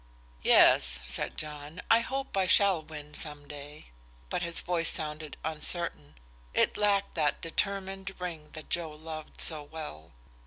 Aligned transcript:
"Yes," 0.41 0.99
said 1.05 1.37
John, 1.37 1.79
"I 1.91 1.99
hope 1.99 2.35
I 2.35 2.47
shall 2.47 2.81
win 2.81 3.13
some 3.13 3.47
day." 3.47 3.91
But 4.31 4.41
his 4.41 4.59
voice 4.59 4.89
sounded 4.89 5.37
uncertain; 5.45 6.15
it 6.55 6.75
lacked 6.75 7.13
that 7.13 7.39
determined 7.41 8.19
ring 8.19 8.49
that 8.53 8.71
Joe 8.71 8.89
loved 8.89 9.39
so 9.39 9.61
well. 9.61 10.13